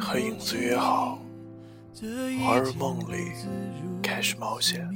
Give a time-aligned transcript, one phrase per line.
[0.00, 1.18] 和影子约好，
[2.44, 3.32] 滑入梦里，
[4.02, 4.88] 开始冒险。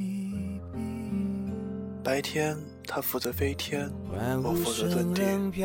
[2.04, 3.90] 白天他负责飞天，
[4.42, 5.64] 我负责蹲地。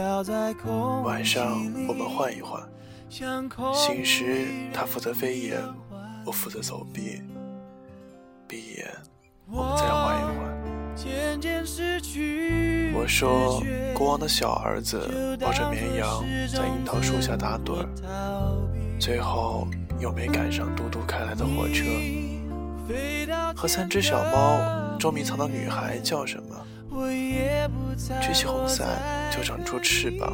[1.04, 2.62] 晚上我们换一换，
[3.10, 5.62] 醒时他负责飞檐，
[6.26, 7.22] 我负责走壁。
[8.48, 8.88] 闭眼，
[9.50, 10.58] 我们再换一换。
[12.96, 13.62] 我说，
[13.94, 15.00] 国王的小儿子
[15.40, 17.88] 抱着绵羊在樱桃树下打盹儿，
[19.00, 19.68] 最后
[20.00, 21.84] 又没赶上嘟嘟开来的火车。
[23.56, 24.62] 和三只小猫
[25.00, 26.56] 捉迷藏的女孩叫什么？
[28.22, 28.88] 举起红伞
[29.32, 30.34] 就长出翅膀。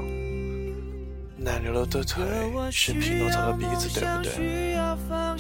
[1.36, 2.24] 奶牛的腿
[2.72, 4.78] 是匹诺曹的鼻子，对不对？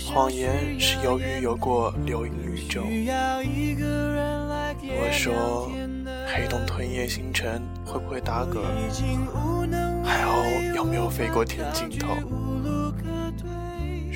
[0.05, 2.83] 谎言是由于有过流萤绿洲。
[4.81, 5.71] 我说，
[6.27, 8.59] 黑洞吞夜星辰会不会打嗝？
[10.03, 12.17] 海鸥有没有飞过天尽头？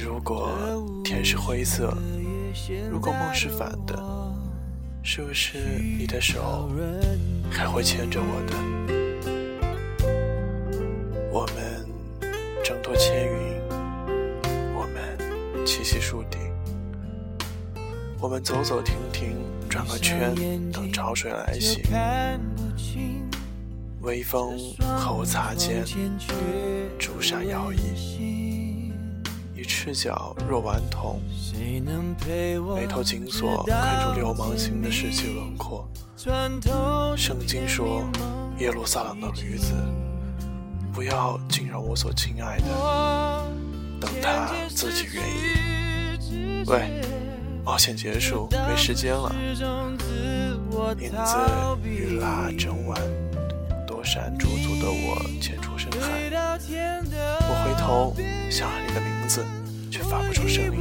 [0.07, 0.49] 如果
[1.03, 1.93] 天是灰色，
[2.89, 4.01] 如果梦是反的，
[5.03, 5.57] 是不是
[5.99, 6.71] 你的手
[7.51, 8.55] 还会牵着我的？
[11.29, 11.85] 我们
[12.63, 13.61] 挣脱千云，
[14.73, 15.17] 我们
[15.65, 16.39] 栖息树顶，
[18.21, 19.35] 我们走走停停，
[19.67, 20.33] 转个圈，
[20.71, 21.81] 等潮水来袭。
[23.99, 25.83] 微风和我擦肩，
[26.97, 28.46] 朱砂摇曳，
[29.57, 31.19] 你赤脚若顽童，
[32.75, 35.89] 眉头紧锁，看出流氓心的世纪轮廓。
[36.15, 38.07] 圣经说，
[38.59, 39.73] 耶路撒冷的驴子。
[40.93, 42.65] 不要惊扰我所亲爱的，
[43.99, 46.63] 等他自己愿意。
[46.67, 47.01] 喂，
[47.65, 49.33] 冒险结束，没时间了。
[50.99, 51.35] 影子
[51.83, 53.01] 与拉整晚，
[53.87, 56.29] 躲闪驻足的我潜出深海。
[57.49, 58.13] 我回头
[58.51, 59.45] 想喊你的名字，
[59.91, 60.71] 却发不出声音。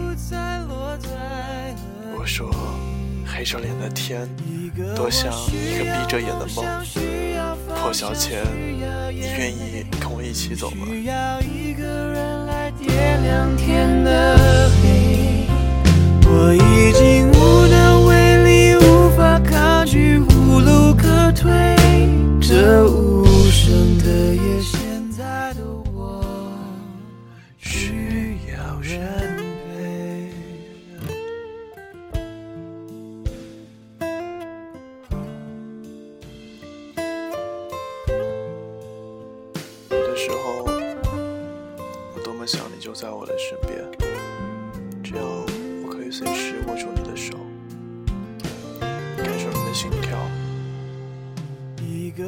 [2.16, 2.50] 我说，
[3.26, 4.28] 黑着脸的天，
[4.94, 6.64] 多像一个闭着眼的梦。
[7.76, 8.42] 破晓前，
[9.12, 10.16] 你愿意跟我？
[10.26, 10.88] 一起走吗？
[16.28, 16.85] 我已
[40.26, 43.78] 时候，我多么想你就在我的身边，
[45.00, 45.25] 这样
[45.84, 47.38] 我可以随时握住你的手，
[48.81, 50.19] 感受你的心跳，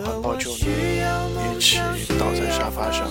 [0.06, 0.54] 环抱住你，
[1.56, 1.80] 一起
[2.16, 3.10] 倒在沙发上，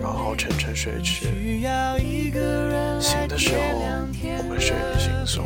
[0.00, 1.26] 然后沉沉睡去。
[3.00, 3.60] 醒的时候，
[4.38, 5.42] 我们睡眼惺忪，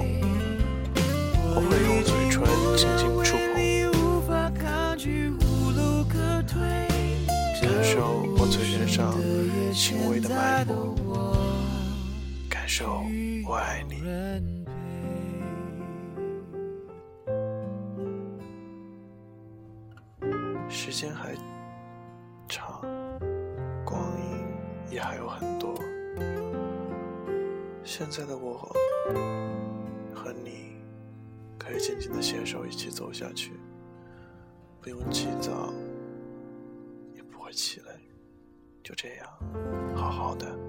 [1.55, 2.45] 我会用嘴唇
[2.77, 3.36] 轻轻触
[8.87, 9.13] 上。
[9.73, 10.95] 轻微的脉搏，
[12.49, 13.05] 感受
[13.47, 13.97] 我爱你。
[20.69, 21.35] 时间还
[22.49, 22.81] 长，
[23.85, 25.75] 光阴也还有很多。
[27.85, 28.57] 现在的我
[30.15, 30.77] 和你，
[31.59, 33.53] 可以静静的携手一起走下去，
[34.81, 35.73] 不用急躁，
[37.15, 38.06] 也不会气馁。
[38.87, 39.29] 就这样，
[39.97, 40.66] 好好的。